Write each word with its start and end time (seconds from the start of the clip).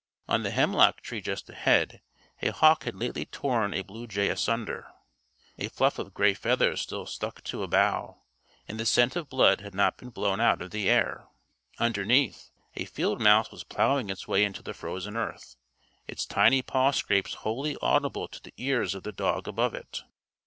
On 0.27 0.41
the 0.41 0.49
hemlock 0.49 1.01
tree 1.01 1.21
just 1.21 1.47
ahead 1.47 2.01
a 2.41 2.49
hawk 2.49 2.85
had 2.85 2.95
lately 2.95 3.27
torn 3.27 3.71
a 3.71 3.83
blue 3.83 4.07
jay 4.07 4.29
asunder. 4.29 4.87
A 5.59 5.67
fluff 5.67 5.99
of 5.99 6.15
gray 6.15 6.33
feathers 6.33 6.81
still 6.81 7.05
stuck 7.05 7.43
to 7.43 7.61
a 7.61 7.67
bough, 7.67 8.19
and 8.67 8.79
the 8.79 8.85
scent 8.87 9.15
of 9.15 9.29
blood 9.29 9.61
had 9.61 9.75
not 9.75 9.97
been 9.99 10.09
blown 10.09 10.39
out 10.41 10.59
of 10.59 10.71
the 10.71 10.89
air. 10.89 11.27
Underneath, 11.77 12.49
a 12.75 12.85
field 12.85 13.21
mouse 13.21 13.51
was 13.51 13.63
plowing 13.63 14.09
its 14.09 14.27
way 14.27 14.43
into 14.43 14.63
the 14.63 14.73
frozen 14.73 15.15
earth, 15.15 15.55
its 16.07 16.25
tiny 16.25 16.63
paw 16.63 16.89
scrapes 16.89 17.35
wholly 17.35 17.77
audible 17.79 18.27
to 18.27 18.41
the 18.41 18.55
ears 18.57 18.95
of 18.95 19.03
the 19.03 19.11
dog 19.11 19.47
above 19.47 19.75
it. 19.75 20.01